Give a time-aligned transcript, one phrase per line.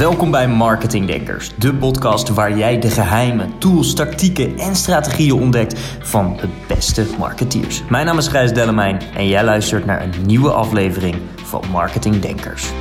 [0.00, 5.78] Welkom bij Marketing Denkers, de podcast waar jij de geheimen, tools, tactieken en strategieën ontdekt
[6.00, 7.84] van de beste marketeers.
[7.88, 12.72] Mijn naam is Gijs Dellemijn en jij luistert naar een nieuwe aflevering van Marketing Denkers.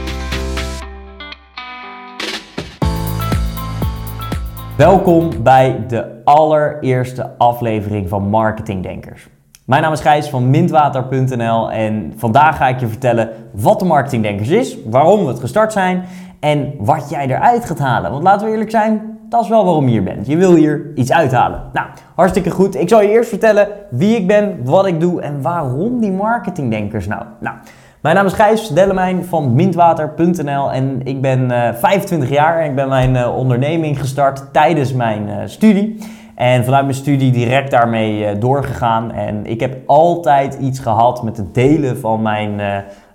[4.78, 9.28] Welkom bij de allereerste aflevering van Marketing Denkers.
[9.66, 14.24] Mijn naam is Gijs van Mintwater.nl en vandaag ga ik je vertellen wat de Marketing
[14.24, 16.06] Denkers is, waarom we het gestart zijn
[16.40, 18.12] en wat jij eruit gaat halen.
[18.12, 20.28] Want laten we eerlijk zijn, dat is wel waarom je hier bent.
[20.28, 21.62] Je wil hier iets uithalen.
[21.74, 22.76] Nou, hartstikke goed.
[22.76, 27.08] Ik zal je eerst vertellen wie ik ben, wat ik doe en waarom die marketingdenkers
[27.08, 27.24] nou.
[27.40, 27.56] Nou,
[28.02, 32.70] mijn naam is Gijs Dellemijn van Mintwater.nl en ik ben uh, eh, 25 jaar en
[32.70, 35.98] ik ben mijn uh, onderneming gestart tijdens mijn uh, studie.
[36.36, 39.12] En vanuit mijn studie direct daarmee doorgegaan.
[39.12, 42.62] En ik heb altijd iets gehad met het delen van mijn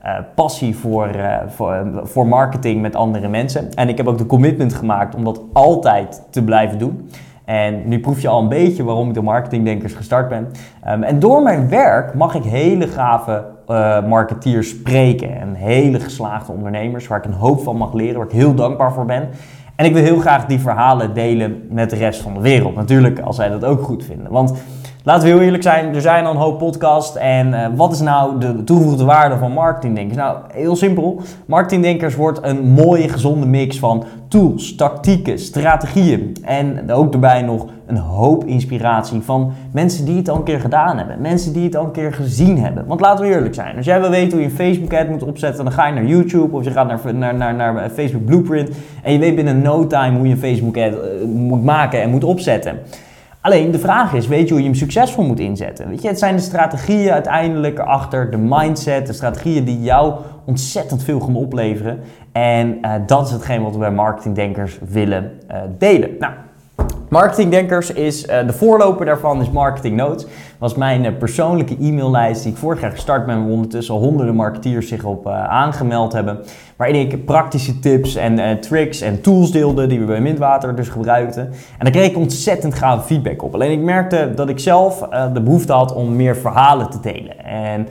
[0.05, 3.75] uh, passie voor, uh, voor, voor marketing met andere mensen.
[3.75, 7.11] En ik heb ook de commitment gemaakt om dat altijd te blijven doen.
[7.45, 10.49] En nu proef je al een beetje waarom ik de marketingdenkers gestart ben.
[10.89, 15.41] Um, en door mijn werk mag ik hele gave uh, marketeers spreken.
[15.41, 18.93] En hele geslaagde ondernemers waar ik een hoop van mag leren, waar ik heel dankbaar
[18.93, 19.29] voor ben.
[19.77, 22.75] En ik wil heel graag die verhalen delen met de rest van de wereld.
[22.75, 24.33] Natuurlijk als zij dat ook goed vinden.
[24.33, 24.53] Want
[25.07, 27.17] Laten we heel eerlijk zijn, er zijn al een hoop podcasts.
[27.17, 30.17] En uh, wat is nou de toegevoegde waarde van marketingdenkers?
[30.17, 31.21] Nou, heel simpel.
[31.47, 36.37] Marketingdenkers wordt een mooie, gezonde mix van tools, tactieken, strategieën.
[36.43, 40.99] En ook daarbij nog een hoop inspiratie van mensen die het al een keer gedaan
[40.99, 41.21] hebben.
[41.21, 42.87] Mensen die het al een keer gezien hebben.
[42.87, 43.77] Want laten we eerlijk zijn.
[43.77, 46.05] Als jij wil weten hoe je een Facebook ad moet opzetten, dan ga je naar
[46.05, 48.71] YouTube of je gaat naar, naar, naar, Facebook Blueprint.
[49.03, 52.11] En je weet binnen no time hoe je een Facebook ad uh, moet maken en
[52.11, 52.79] moet opzetten.
[53.45, 55.89] Alleen de vraag is, weet je hoe je hem succesvol moet inzetten?
[55.89, 60.15] Weet je, het zijn de strategieën uiteindelijk achter, de mindset, de strategieën die jou
[60.45, 62.01] ontzettend veel gaan opleveren.
[62.33, 66.11] En uh, dat is hetgeen wat we bij marketingdenkers willen uh, delen.
[66.19, 66.33] Nou,
[67.15, 70.27] Marketingdenkers is uh, de voorloper daarvan is Marketing Notes.
[70.59, 74.89] Was mijn uh, persoonlijke e-maillijst die ik vorig jaar gestart ben, waar ondertussen honderden marketeers
[74.89, 76.39] zich op uh, aangemeld hebben.
[76.77, 81.43] Waarin ik praktische tips en tricks en tools deelde die we bij Mintwater dus gebruikten.
[81.43, 83.55] En daar kreeg ik ontzettend gave feedback op.
[83.55, 87.45] Alleen ik merkte dat ik zelf de behoefte had om meer verhalen te delen.
[87.45, 87.89] En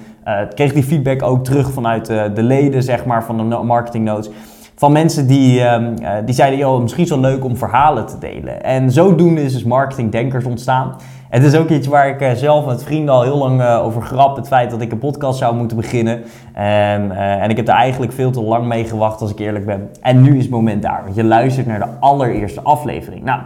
[0.54, 4.30] kreeg die feedback ook terug vanuit de leden zeg maar, van de Marketing Notes
[4.76, 8.06] van mensen die, um, uh, die zeiden, joh, misschien is het wel leuk om verhalen
[8.06, 8.64] te delen.
[8.64, 10.96] En zodoende is dus Marketing Denkers ontstaan.
[11.30, 14.02] Het is ook iets waar ik uh, zelf met vrienden al heel lang uh, over
[14.02, 14.36] grap.
[14.36, 16.24] Het feit dat ik een podcast zou moeten beginnen.
[16.54, 19.90] En, en ik heb er eigenlijk veel te lang mee gewacht, als ik eerlijk ben.
[20.02, 23.24] En nu is het moment daar, want je luistert naar de allereerste aflevering.
[23.24, 23.42] Nou,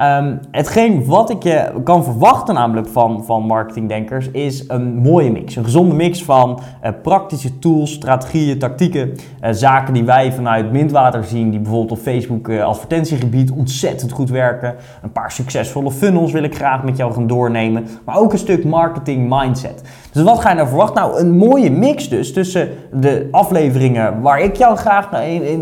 [0.00, 5.56] Um, hetgeen wat ik je kan verwachten namelijk van, van marketingdenkers is een mooie mix.
[5.56, 9.10] Een gezonde mix van uh, praktische tools, strategieën, tactieken.
[9.10, 14.30] Uh, zaken die wij vanuit Mintwater zien, die bijvoorbeeld op Facebook uh, advertentiegebied ontzettend goed
[14.30, 14.74] werken.
[15.02, 17.86] Een paar succesvolle funnels wil ik graag met jou gaan doornemen.
[18.04, 19.82] Maar ook een stuk marketing mindset.
[20.12, 21.02] Dus wat ga je nou verwachten?
[21.02, 25.10] Nou, een mooie mix dus tussen de afleveringen waar ik jou graag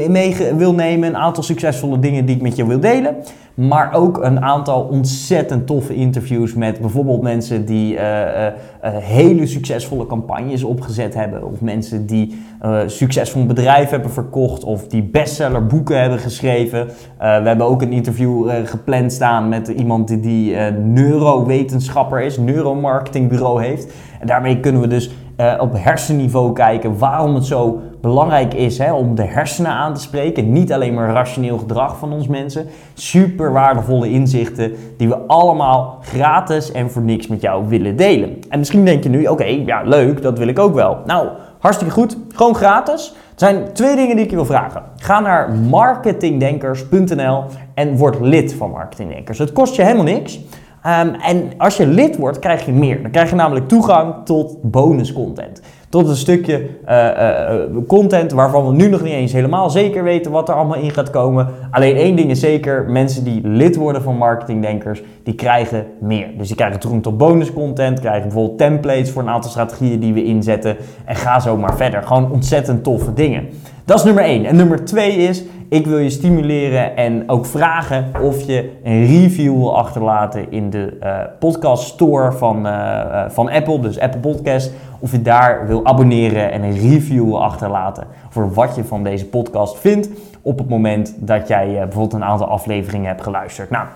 [0.09, 1.09] mee wil nemen.
[1.09, 3.17] Een aantal succesvolle dingen die ik met jou wil delen.
[3.55, 8.53] Maar ook een aantal ontzettend toffe interviews met bijvoorbeeld mensen die uh, uh,
[8.83, 11.45] hele succesvolle campagnes opgezet hebben.
[11.45, 12.39] Of mensen die
[12.87, 14.65] succesvol bedrijf hebben verkocht.
[14.65, 16.87] Of die bestseller boeken hebben geschreven.
[17.19, 22.39] we hebben ook een interview gepland staan met iemand die, die neurowetenschapper is.
[22.39, 23.93] Neuromarketingbureau heeft.
[24.21, 25.11] En daarmee kunnen we dus
[25.59, 30.53] op hersenniveau kijken waarom het zo belangrijk is hè, om de hersenen aan te spreken.
[30.53, 32.67] Niet alleen maar rationeel gedrag van ons mensen.
[32.95, 38.39] Super waardevolle inzichten die we allemaal gratis en voor niks met jou willen delen.
[38.49, 40.99] En misschien denk je nu, oké, ja leuk, dat wil ik ook wel.
[41.07, 41.29] Nou,
[41.59, 42.17] hartstikke goed.
[42.35, 43.15] Gewoon gratis.
[43.15, 44.83] Er zijn twee dingen die ik je wil vragen.
[44.97, 47.45] Ga naar marketingdenkers.nl
[47.75, 49.39] en word lid van Marketingdenkers.
[49.39, 50.41] Het kost je helemaal niks.
[50.87, 53.03] Um, en als je lid wordt, krijg je meer.
[53.03, 55.61] Dan krijg je namelijk toegang tot bonus content
[55.93, 60.49] tot een stukje uh, content waarvan we nu nog niet eens helemaal zeker weten wat
[60.49, 61.49] er allemaal in gaat komen.
[61.71, 66.29] Alleen één ding is zeker, mensen die lid worden van marketingdenkers, die krijgen meer.
[66.39, 70.13] Dus die krijgen toegang tot bonus content, krijgen bijvoorbeeld templates voor een aantal strategieën die
[70.13, 72.03] we inzetten en ga zo maar verder.
[72.03, 73.49] Gewoon ontzettend toffe dingen.
[73.85, 74.45] Dat is nummer één.
[74.45, 79.57] En nummer twee is, ik wil je stimuleren en ook vragen of je een review
[79.57, 84.73] wil achterlaten in de uh, podcast store van, uh, van Apple, dus Apple Podcast.
[85.01, 89.27] Of je daar wil abonneren en een review wil achterlaten voor wat je van deze
[89.27, 90.09] podcast vindt
[90.43, 93.71] op het moment dat jij bijvoorbeeld een aantal afleveringen hebt geluisterd.
[93.71, 93.87] Nou,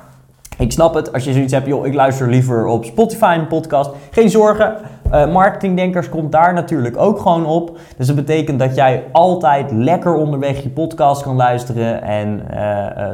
[0.59, 3.91] ik snap het, als je zoiets hebt, joh, ik luister liever op Spotify een podcast.
[4.11, 4.77] Geen zorgen,
[5.13, 7.79] Uh, marketingdenkers komt daar natuurlijk ook gewoon op.
[7.97, 12.43] Dus dat betekent dat jij altijd lekker onderweg je podcast kan luisteren en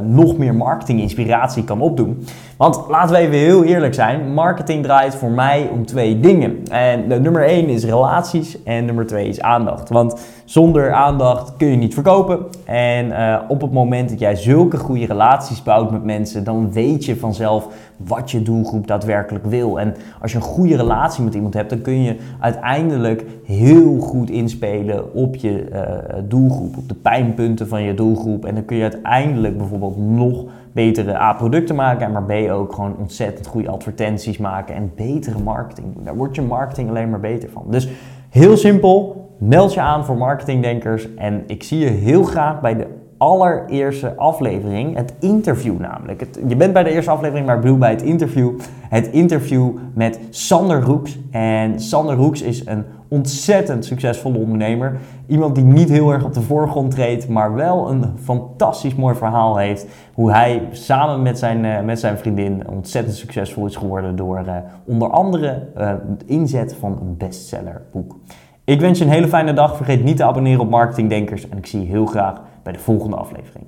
[0.03, 2.27] nog meer marketinginspiratie kan opdoen.
[2.57, 6.63] Want laten we even heel eerlijk zijn, marketing draait voor mij om twee dingen.
[6.71, 9.89] En nummer één is relaties en nummer twee is aandacht.
[9.89, 10.21] Want
[10.53, 12.39] zonder aandacht kun je niet verkopen.
[12.65, 17.05] En uh, op het moment dat jij zulke goede relaties bouwt met mensen, dan weet
[17.05, 19.81] je vanzelf wat je doelgroep daadwerkelijk wil.
[19.81, 24.31] En als je een goede relatie met iemand hebt, dan kun je uiteindelijk heel goed
[24.31, 25.81] inspelen op je uh,
[26.29, 28.45] doelgroep, op de pijnpunten van je doelgroep.
[28.45, 32.73] En dan kun je uiteindelijk bijvoorbeeld nog betere A producten maken, en maar B ook
[32.73, 36.05] gewoon ontzettend goede advertenties maken en betere marketing doen.
[36.05, 37.65] Daar wordt je marketing alleen maar beter van.
[37.71, 37.89] Dus
[38.29, 42.87] heel simpel, meld je aan voor marketingdenkers en ik zie je heel graag bij de
[43.23, 46.27] allereerste aflevering, het interview namelijk.
[46.49, 48.51] Je bent bij de eerste aflevering, maar ik bedoel bij het interview.
[48.89, 51.19] Het interview met Sander Roeks.
[51.31, 54.99] En Sander Roeks is een ontzettend succesvolle ondernemer.
[55.27, 59.57] Iemand die niet heel erg op de voorgrond treedt, maar wel een fantastisch mooi verhaal
[59.57, 59.87] heeft.
[60.15, 64.57] Hoe hij samen met zijn, uh, met zijn vriendin ontzettend succesvol is geworden door uh,
[64.85, 68.17] onder andere uh, het inzet van een bestsellerboek.
[68.65, 69.77] Ik wens je een hele fijne dag.
[69.77, 73.17] Vergeet niet te abonneren op Marketingdenkers en ik zie je heel graag bij de volgende
[73.17, 73.67] aflevering.